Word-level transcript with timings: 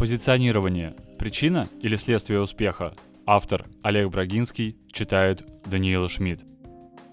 Позиционирование. 0.00 0.96
Причина 1.18 1.68
или 1.82 1.94
следствие 1.94 2.40
успеха? 2.40 2.94
Автор 3.26 3.66
Олег 3.82 4.08
Брагинский 4.08 4.78
читает 4.90 5.44
Даниила 5.66 6.08
Шмидт. 6.08 6.42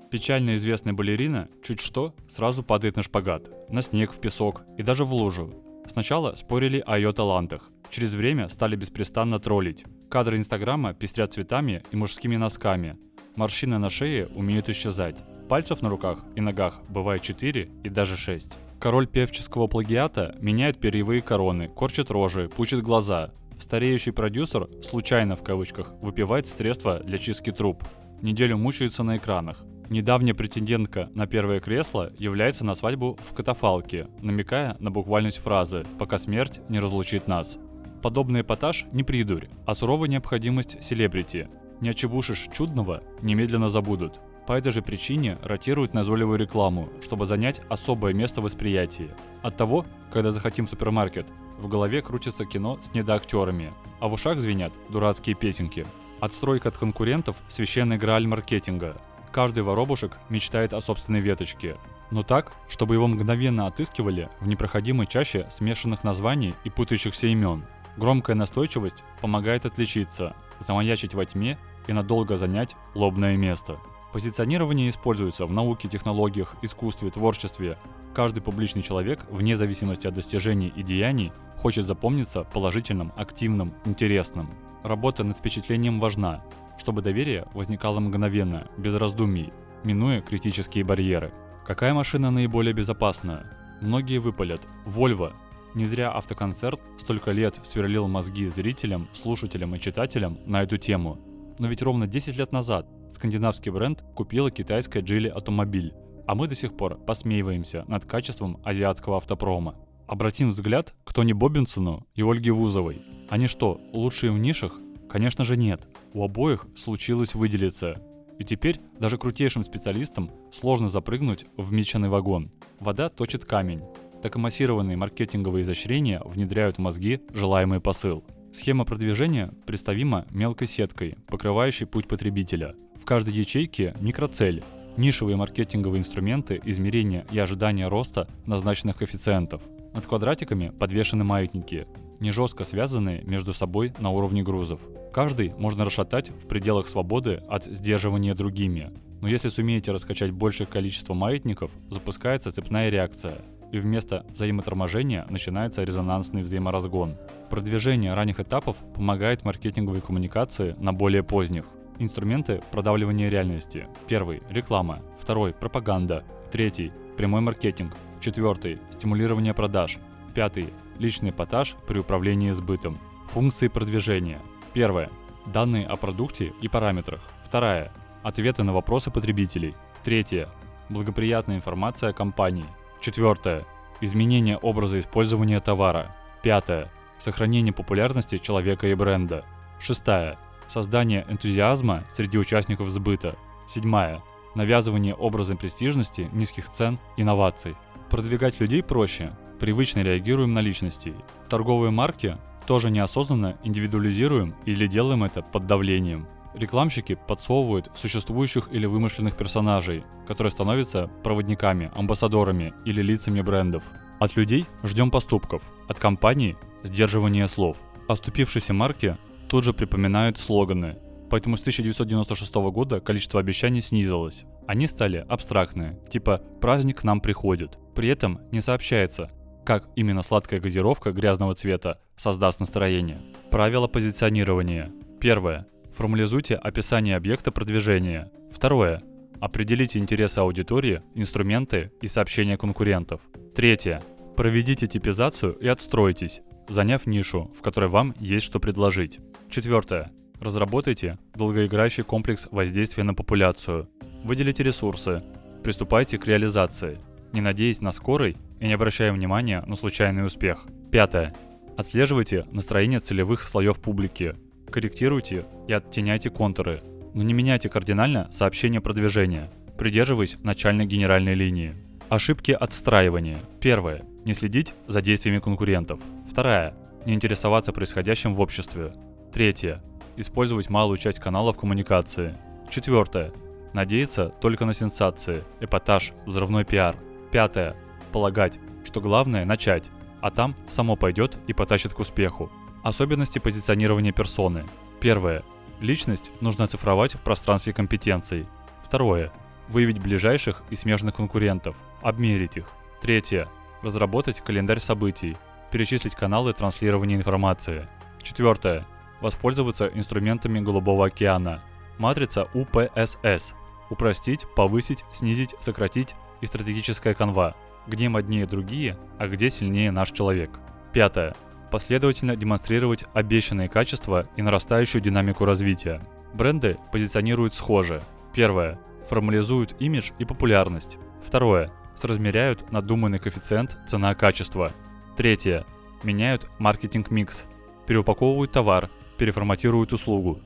Печально 0.10 0.55
известная 0.55 0.94
балерина 0.94 1.50
чуть 1.62 1.81
что 1.81 2.15
сразу 2.29 2.63
падает 2.63 2.96
на 2.96 3.04
шпагат, 3.04 3.70
на 3.70 3.81
снег, 3.81 4.13
в 4.13 4.21
песок 4.21 4.62
и 4.78 4.84
даже 4.84 5.04
в 5.04 5.13
лужу. 5.13 5.54
Сначала 5.86 6.36
спорили 6.36 6.81
о 6.88 6.97
ее 6.97 7.12
талантах, 7.12 7.71
через 7.89 8.13
время 8.13 8.47
стали 8.47 8.77
беспрестанно 8.77 9.38
троллить. 9.41 9.83
Кадры 10.09 10.38
Инстаграма 10.38 10.93
пестрят 10.93 11.33
цветами 11.33 11.83
и 11.91 11.97
мужскими 11.97 12.38
носками. 12.38 12.97
Морщины 13.35 13.79
на 13.79 13.89
шее 13.89 14.27
умеют 14.27 14.69
исчезать. 14.69 15.17
Пальцев 15.49 15.81
на 15.81 15.89
руках 15.89 16.23
и 16.38 16.39
ногах 16.39 16.79
бывает 16.88 17.21
4 17.21 17.69
и 17.83 17.89
даже 17.89 18.15
6. 18.15 18.54
Король 18.80 19.07
певческого 19.07 19.68
плагиата 19.68 20.36
меняет 20.39 20.80
перьевые 20.80 21.21
короны, 21.21 21.68
корчит 21.68 22.12
рожи, 22.12 22.48
пучит 22.48 22.84
глаза. 22.84 23.32
Стареющий 23.60 24.11
продюсер, 24.11 24.68
случайно 24.84 25.36
в 25.36 25.43
кавычках, 25.43 25.93
выпивает 26.00 26.47
средства 26.47 27.00
для 27.00 27.18
чистки 27.18 27.51
труб. 27.51 27.84
Неделю 28.21 28.57
мучается 28.57 29.01
на 29.01 29.18
экранах. 29.18 29.65
Недавняя 29.89 30.36
претендентка 30.36 31.10
на 31.15 31.25
первое 31.25 31.60
кресло 31.60 32.11
является 32.20 32.66
на 32.66 32.75
свадьбу 32.75 33.17
в 33.28 33.34
катафалке, 33.34 34.08
намекая 34.22 34.75
на 34.80 34.92
буквальность 34.92 35.38
фразы 35.38 35.86
«пока 35.98 36.20
смерть 36.20 36.59
не 36.70 36.80
разлучит 36.80 37.28
нас». 37.28 37.58
Подобный 38.03 38.42
эпатаж 38.42 38.86
не 38.92 39.03
придурь, 39.03 39.48
а 39.66 39.73
суровая 39.73 40.08
необходимость 40.08 40.84
селебрити. 40.84 41.50
Не 41.81 41.89
очебушишь 41.89 42.48
чудного, 42.53 43.02
немедленно 43.22 43.70
забудут. 43.70 44.20
По 44.47 44.53
этой 44.53 44.72
же 44.72 44.81
причине 44.81 45.38
ротируют 45.44 45.94
назойливую 45.94 46.39
рекламу, 46.39 46.88
чтобы 47.03 47.25
занять 47.25 47.59
особое 47.67 48.14
место 48.14 48.39
в 48.39 48.45
восприятии. 48.45 49.11
От 49.42 49.58
того, 49.58 49.86
когда 50.11 50.31
захотим 50.31 50.70
супермаркет, 50.70 51.28
в 51.59 51.67
голове 51.67 52.02
крутится 52.02 52.45
кино 52.45 52.80
с 52.81 52.94
недоактерами, 52.94 53.73
а 54.00 54.08
в 54.08 54.14
ушах 54.14 54.39
звенят 54.39 54.72
дурацкие 54.88 55.36
песенки. 55.36 55.86
Отстройка 56.22 56.70
от 56.70 56.78
конкурентов– 56.78 57.36
священный 57.50 57.98
грааль 57.98 58.25
маркетинга. 58.25 58.95
Каждый 59.34 59.64
воробушек 59.64 60.18
мечтает 60.30 60.73
о 60.73 60.80
собственной 60.80 61.20
веточке. 61.20 61.75
Но 62.09 62.23
так, 62.23 62.53
чтобы 62.70 62.95
его 62.95 63.06
мгновенно 63.08 63.68
отыскивали 63.68 64.30
в 64.40 64.48
непроходимой 64.48 65.08
чаще 65.08 65.45
смешанных 65.52 66.06
названий 66.06 66.56
и 66.64 66.70
путающихся 66.70 67.28
имен. 67.28 67.66
Громкая 67.98 68.38
настойчивость 68.38 69.03
помогает 69.20 69.66
отличиться, 69.66 70.38
замаячить 70.62 71.16
во 71.16 71.25
тьме 71.25 71.58
и 71.88 71.92
надолго 71.92 72.38
занять 72.38 72.78
лобное 72.95 73.36
место. 73.36 73.78
Позиционирование 74.13 74.89
используется 74.89 75.45
в 75.45 75.52
науке, 75.52 75.88
технологиях, 75.88 76.55
искусстве, 76.61 77.11
творчестве. 77.11 77.77
Каждый 78.13 78.41
публичный 78.41 78.81
человек, 78.81 79.25
вне 79.30 79.55
зависимости 79.55 80.08
от 80.08 80.13
достижений 80.13 80.72
и 80.75 80.81
деяний, 80.81 81.31
хочет 81.58 81.86
запомниться 81.86 82.44
положительным, 82.44 83.11
активным, 83.16 83.73
интересным. 83.85 84.50
Работа 84.83 85.23
над 85.23 85.38
впечатлением 85.38 86.00
важна, 86.00 86.44
чтобы 86.78 87.02
доверие 87.02 87.47
возникало 87.53 88.00
мгновенно, 88.00 88.67
без 88.78 88.94
раздумий, 88.94 89.52
минуя 89.83 90.22
критические 90.22 90.85
барьеры. 90.85 91.33
Какая 91.66 91.94
машина 91.94 92.31
наиболее 92.31 92.73
безопасная? 92.73 93.52
Многие 93.81 94.19
выпалят. 94.19 94.61
Volvo. 94.85 95.33
Не 95.75 95.85
зря 95.85 96.11
автоконцерт 96.11 96.80
столько 96.97 97.31
лет 97.31 97.59
сверлил 97.63 98.08
мозги 98.08 98.47
зрителям, 98.47 99.09
слушателям 99.13 99.75
и 99.75 99.80
читателям 99.80 100.39
на 100.45 100.63
эту 100.63 100.78
тему. 100.78 101.19
Но 101.59 101.67
ведь 101.67 101.81
ровно 101.81 102.08
10 102.08 102.38
лет 102.38 102.52
назад 102.52 102.88
скандинавский 103.18 103.72
бренд 103.72 104.04
купила 104.16 104.52
китайская 104.52 105.02
Geely 105.02 105.30
автомобиль, 105.30 105.94
а 106.28 106.36
мы 106.36 106.48
до 106.48 106.54
сих 106.54 106.78
пор 106.78 106.98
посмеиваемся 106.98 107.84
над 107.88 108.06
качеством 108.06 108.62
азиатского 108.64 109.18
автопрома. 109.18 109.76
Обратим 110.06 110.52
взгляд 110.52 110.94
к 111.04 111.14
Тони 111.14 111.34
Бобинсону 111.34 112.06
и 112.14 112.22
Ольге 112.22 112.52
Вузовой. 112.52 113.02
Они 113.30 113.48
что, 113.48 113.82
лучшие 113.92 114.32
в 114.32 114.38
нишах? 114.38 114.80
Конечно 115.09 115.44
же 115.44 115.58
нет. 115.58 115.88
У 116.14 116.24
обоих 116.24 116.68
случилось 116.76 117.34
выделиться. 117.34 117.96
И 118.38 118.44
теперь 118.44 118.80
даже 119.00 119.18
крутейшим 119.18 119.64
специалистам 119.64 120.30
сложно 120.53 120.88
запрыгнуть 120.88 121.47
в 121.58 121.72
меченый 121.72 122.09
вагон. 122.09 122.52
Вода 122.80 123.09
точит 123.09 123.46
камень. 123.46 123.81
Так 124.22 124.36
и 124.36 124.40
массированные 124.40 124.96
маркетинговые 124.96 125.64
изощрения 125.64 126.22
внедряют 126.24 126.78
в 126.78 126.81
мозги 126.81 127.20
желаемый 127.34 127.80
посыл. 127.81 128.24
Схема 128.53 128.86
продвижения 128.86 129.53
представима 129.66 130.28
мелкой 130.30 130.68
сеткой, 130.68 131.18
покрывающей 131.28 131.88
путь 131.88 132.08
потребителя– 132.08 132.75
каждой 133.07 133.34
ячейке 133.35 133.95
микроцель, 134.01 134.66
нишевые 134.97 135.38
маркетинговые 135.38 136.01
инструменты 136.01 136.59
измерения 136.66 137.25
и 137.31 137.40
ожидания 137.40 137.88
роста 137.88 138.28
назначенных 138.45 138.97
коэффициентов. 138.97 139.62
Над 139.94 140.06
квадратиками 140.06 140.73
подвешены 140.78 141.23
маятники, 141.23 141.88
не 142.19 142.31
жестко 142.31 142.66
связанные 142.66 143.22
между 143.22 143.53
собой 143.53 143.94
на 144.00 144.09
уровне 144.09 144.44
грузов. 144.44 144.81
Каждый 145.13 145.53
можно 145.57 145.85
расшатать 145.85 146.29
в 146.31 146.47
пределах 146.50 146.90
свободы 146.90 147.41
от 147.47 147.63
сдерживания 147.63 148.35
другими. 148.35 148.91
Но 149.22 149.29
если 149.29 149.47
сумеете 149.47 149.94
раскачать 149.94 150.31
большее 150.31 150.67
количество 150.67 151.13
маятников, 151.13 151.72
запускается 151.90 152.51
цепная 152.51 152.90
реакция, 152.90 153.35
и 153.72 153.79
вместо 153.79 154.25
взаимоторможения 154.34 155.25
начинается 155.29 155.85
резонансный 155.85 156.44
взаиморазгон. 156.44 157.16
Продвижение 157.50 158.13
ранних 158.13 158.41
этапов 158.41 158.75
помогает 158.96 159.46
маркетинговой 159.46 160.01
коммуникации 160.01 160.75
на 160.78 160.91
более 160.91 161.23
поздних. 161.23 161.63
Инструменты 162.00 162.62
продавливания 162.72 163.28
реальности. 163.28 163.88
Первый– 164.08 164.44
реклама. 164.52 165.00
Второй– 165.19 165.52
пропаганда. 165.59 166.24
Третий– 166.52 166.91
прямой 167.18 167.41
маркетинг. 167.41 167.96
Четвертый– 168.19 168.78
стимулирование 168.91 169.56
продаж. 169.56 169.97
Пятый– 170.35 170.72
личный 171.00 171.31
эпатаж 171.31 171.75
при 171.88 171.97
управлении 171.97 172.52
сбытом. 172.52 173.00
Функции 173.31 173.68
продвижения. 173.68 174.40
Первое– 174.74 175.09
данные 175.47 175.88
о 175.88 175.96
продукте 175.96 176.53
и 176.62 176.68
параметрах. 176.68 177.22
Вторая– 177.41 177.91
ответы 178.24 178.62
на 178.62 178.74
вопросы 178.74 179.09
потребителей. 179.09 179.74
Третье– 180.03 180.50
благоприятная 180.90 181.56
информация 181.56 182.12
о 182.12 182.14
компании. 182.14 182.66
Четвертое– 183.02 183.66
изменение 184.02 184.58
образа 184.58 185.00
использования 185.00 185.59
товара. 185.59 186.16
Пятое– 186.44 186.91
сохранение 187.18 187.74
популярности 187.74 188.38
человека 188.38 188.85
и 188.88 188.94
бренда. 188.94 189.44
Шестая 189.79 190.38
Создание 190.67 191.25
энтузиазма 191.29 192.03
среди 192.09 192.38
участников 192.38 192.89
сбыта. 192.89 193.35
Седьмая. 193.69 194.22
Навязывание 194.55 195.13
образа 195.13 195.55
престижности, 195.55 196.29
низких 196.33 196.69
цен, 196.69 197.00
инноваций. 197.16 197.75
Продвигать 198.09 198.59
людей 198.59 198.83
проще. 198.83 199.31
Привычно 199.59 200.01
реагируем 200.01 200.53
на 200.53 200.59
личностей. 200.59 201.16
Торговые 201.50 201.91
марки 201.91 202.38
тоже 202.66 202.91
неосознанно 202.91 203.57
индивидуализируем 203.63 204.55
или 204.66 204.88
делаем 204.88 205.23
это 205.23 205.41
под 205.41 205.67
давлением. 205.67 206.28
Рекламщики 206.53 207.17
подсовывают 207.28 207.91
существующих 207.95 208.69
или 208.72 208.85
вымышленных 208.85 209.35
персонажей, 209.35 210.03
которые 210.28 210.51
становятся 210.51 211.07
проводниками, 211.23 211.91
амбассадорами 211.95 212.73
или 212.84 213.01
лицами 213.01 213.41
брендов. 213.41 213.84
От 214.19 214.35
людей 214.35 214.66
ждем 214.84 215.11
поступков, 215.11 215.61
от 215.88 215.99
компаний– 215.99 216.55
сдерживания 216.84 217.47
слов. 217.47 217.78
Оступившиеся 218.07 218.73
марки 218.73 219.17
тут 219.50 219.63
же 219.63 219.74
припоминают 219.74 220.38
слоганы, 220.38 220.97
поэтому 221.30 221.58
с 221.58 221.62
1996 221.62 222.53
года 222.72 223.00
количество 223.00 223.40
обещаний 223.40 223.81
снизилось. 223.81 224.46
Они 224.68 224.88
стали 224.88 225.25
абстрактные, 225.28 226.00
типа 226.09 226.41
«праздник 226.62 227.02
к 227.02 227.03
нам 227.03 227.22
приходит». 227.22 227.78
При 227.96 228.09
этом 228.09 228.41
не 228.52 228.62
сообщается, 228.62 229.30
как 229.66 229.90
именно 229.96 230.22
сладкая 230.24 230.59
газировка 230.59 231.12
грязного 231.12 231.53
цвета 231.53 232.00
создаст 232.16 232.59
настроение. 232.59 233.22
Правила 233.52 233.88
позиционирования. 233.88 234.91
Первое. 235.19 235.68
Формализуйте 235.94 236.56
описание 236.56 237.16
объекта 237.16 237.52
продвижения. 237.52 238.31
Второе. 238.52 239.02
Определите 239.40 240.00
интересы 240.00 240.40
аудитории, 240.40 241.02
инструменты 241.16 241.91
и 242.02 242.08
сообщения 242.08 242.58
конкурентов. 242.58 243.22
Третье. 243.56 244.02
Проведите 244.35 244.88
типизацию 244.88 245.53
и 245.58 245.68
отстройтесь, 245.68 246.41
заняв 246.69 247.06
нишу, 247.06 247.52
в 247.58 247.62
которой 247.62 247.90
вам 247.90 248.16
есть 248.19 248.46
что 248.46 248.59
предложить. 248.59 249.20
Четвертое. 249.49 250.11
Разработайте 250.40 251.17
долгоиграющий 251.34 252.03
комплекс 252.03 252.47
воздействия 252.52 253.03
на 253.03 253.14
популяцию. 253.14 253.90
Выделите 254.23 254.64
ресурсы. 254.64 255.23
Приступайте 255.64 256.17
к 256.17 256.27
реализации. 256.27 256.99
Не 257.33 257.41
надеясь 257.41 257.81
на 257.81 257.91
скорый 257.91 258.38
и 258.59 258.67
не 258.67 258.73
обращая 258.73 259.11
внимания 259.11 259.63
на 259.65 259.75
случайный 259.75 260.25
успех. 260.25 260.65
Пятое. 260.91 261.33
Отслеживайте 261.77 262.45
настроение 262.51 262.99
целевых 262.99 263.44
слоев 263.44 263.79
публики. 263.79 264.35
Корректируйте 264.69 265.45
и 265.67 265.73
оттеняйте 265.73 266.29
контуры. 266.29 266.81
Но 267.13 267.23
не 267.23 267.33
меняйте 267.33 267.69
кардинально 267.69 268.29
сообщение 268.31 268.81
продвижения, 268.81 269.49
придерживаясь 269.77 270.38
начальной 270.44 270.85
генеральной 270.85 271.33
линии. 271.33 271.73
Ошибки 272.09 272.51
отстраивания. 272.51 273.38
Первое. 273.61 274.03
Не 274.25 274.33
следить 274.33 274.73
за 274.88 275.01
действиями 275.01 275.39
конкурентов. 275.39 275.99
Вторая. 276.29 276.73
Не 277.05 277.13
интересоваться 277.13 277.71
происходящим 277.71 278.33
в 278.33 278.41
обществе. 278.41 278.94
Третье. 279.37 279.83
Использовать 280.15 280.67
малую 280.71 280.97
часть 280.97 281.19
каналов 281.19 281.59
коммуникации. 281.59 282.35
Четвертое. 282.71 283.31
Надеяться 283.71 284.29
только 284.41 284.65
на 284.65 284.73
сенсации, 284.73 285.43
эпатаж, 285.59 286.11
взрывной 286.25 286.65
пиар. 286.65 286.95
Пятое. 287.31 287.75
Полагать, 288.11 288.57
что 288.83 288.99
главное 288.99 289.45
начать, 289.45 289.91
а 290.21 290.31
там 290.31 290.55
само 290.69 290.95
пойдет 290.95 291.37
и 291.45 291.53
потащит 291.53 291.93
к 291.93 291.99
успеху. 291.99 292.51
Особенности 292.81 293.37
позиционирования 293.37 294.11
персоны. 294.11 294.65
Первое. 294.99 295.43
Личность 295.81 296.31
нужно 296.41 296.63
оцифровать 296.63 297.13
в 297.13 297.19
пространстве 297.19 297.73
компетенций. 297.73 298.47
Второе. 298.81 299.31
Выявить 299.67 300.01
ближайших 300.01 300.63
и 300.71 300.75
смежных 300.75 301.13
конкурентов, 301.13 301.75
обмерить 302.01 302.57
их. 302.57 302.65
Третье. 303.03 303.47
Разработать 303.83 304.41
календарь 304.41 304.79
событий, 304.79 305.37
перечислить 305.71 306.15
каналы 306.15 306.53
транслирования 306.53 307.15
информации. 307.15 307.87
Четвертое. 308.23 308.87
Воспользоваться 309.21 309.87
инструментами 309.87 310.59
Голубого 310.59 311.07
океана. 311.07 311.61
Матрица 311.97 312.47
УПСС. 312.53 313.53
Упростить, 313.89 314.45
повысить, 314.55 315.03
снизить, 315.11 315.55
сократить 315.59 316.15
и 316.41 316.45
стратегическая 316.45 317.13
канва. 317.13 317.55
Где 317.87 318.09
моднее 318.09 318.45
другие, 318.45 318.97
а 319.17 319.27
где 319.27 319.49
сильнее 319.49 319.91
наш 319.91 320.11
человек. 320.11 320.51
Пятое. 320.93 321.35
Последовательно 321.71 322.35
демонстрировать 322.35 323.05
обещанные 323.13 323.69
качества 323.69 324.27
и 324.35 324.41
нарастающую 324.41 325.01
динамику 325.01 325.45
развития. 325.45 326.01
Бренды 326.33 326.77
позиционируют 326.91 327.55
схоже. 327.55 328.03
Первое. 328.33 328.79
Формализуют 329.09 329.75
имидж 329.79 330.11
и 330.19 330.25
популярность. 330.25 330.97
Второе. 331.25 331.71
Соразмеряют 331.95 332.71
надуманный 332.71 333.19
коэффициент 333.19 333.77
цена-качество. 333.87 334.71
Третье. 335.15 335.65
Меняют 336.03 336.47
маркетинг-микс. 336.59 337.45
Переупаковывают 337.87 338.51
товар, 338.51 338.89
переформатируют 339.17 339.93
услугу. 339.93 340.39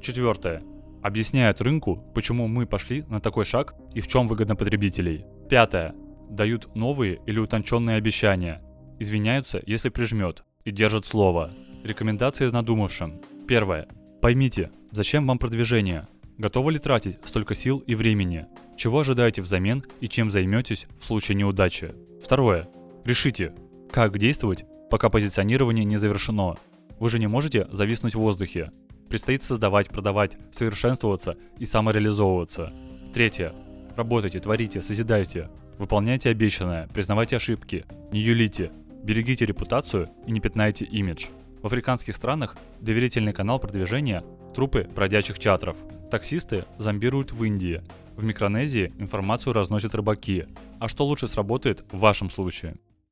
Четвертое. 0.00 0.62
Объясняют 1.02 1.60
рынку, 1.60 2.04
почему 2.14 2.46
мы 2.48 2.66
пошли 2.66 3.04
на 3.08 3.20
такой 3.20 3.44
шаг 3.44 3.74
и 3.94 4.00
в 4.00 4.08
чем 4.08 4.28
выгодно 4.28 4.56
потребителей. 4.56 5.24
Пятое. 5.48 5.94
Дают 6.28 6.74
новые 6.74 7.20
или 7.26 7.38
утонченные 7.38 7.96
обещания. 7.96 8.62
Извиняются, 8.98 9.62
если 9.64 9.88
прижмет, 9.88 10.44
и 10.64 10.70
держат 10.70 11.06
слово. 11.06 11.52
Рекомендации 11.84 12.46
из 12.46 12.52
надумавшим. 12.52 13.20
Первое. 13.46 13.88
Поймите, 14.20 14.70
зачем 14.90 15.26
вам 15.26 15.38
продвижение? 15.38 16.08
Готовы 16.36 16.72
ли 16.72 16.78
тратить 16.78 17.18
столько 17.24 17.54
сил 17.54 17.78
и 17.78 17.94
времени? 17.94 18.46
Чего 18.76 19.00
ожидаете 19.00 19.42
взамен 19.42 19.84
и 20.00 20.08
чем 20.08 20.30
займетесь 20.30 20.86
в 21.00 21.04
случае 21.04 21.36
неудачи? 21.36 21.94
Второе. 22.22 22.68
Решите, 23.04 23.54
как 23.90 24.18
действовать, 24.18 24.64
пока 24.90 25.08
позиционирование 25.08 25.84
не 25.84 25.96
завершено. 25.96 26.56
Вы 27.00 27.10
же 27.10 27.18
не 27.18 27.26
можете 27.26 27.66
зависнуть 27.70 28.14
в 28.14 28.20
воздухе. 28.20 28.72
Предстоит 29.08 29.42
создавать, 29.42 29.88
продавать, 29.88 30.36
совершенствоваться 30.52 31.36
и 31.58 31.64
самореализовываться. 31.64 32.72
Третье. 33.14 33.54
Работайте, 33.96 34.40
творите, 34.40 34.82
созидайте. 34.82 35.48
Выполняйте 35.78 36.30
обещанное, 36.30 36.88
признавайте 36.88 37.36
ошибки, 37.36 37.84
не 38.12 38.20
юлите, 38.20 38.72
берегите 39.04 39.46
репутацию 39.46 40.10
и 40.26 40.32
не 40.32 40.40
пятнайте 40.40 40.84
имидж. 40.84 41.26
В 41.62 41.66
африканских 41.66 42.14
странах 42.16 42.56
доверительный 42.80 43.32
канал 43.32 43.58
продвижения– 43.58 44.24
трупы 44.54 44.88
бродячих 44.94 45.38
чатров. 45.38 45.76
Таксисты 46.10 46.64
зомбируют 46.78 47.32
в 47.32 47.44
Индии. 47.44 47.82
В 48.16 48.24
Микронезии 48.24 48.92
информацию 48.98 49.52
разносят 49.52 49.94
рыбаки. 49.94 50.46
А 50.80 50.88
что 50.88 51.06
лучше 51.06 51.28
сработает 51.28 51.84
в 51.92 51.98
вашем 51.98 52.30
случае? 52.30 52.76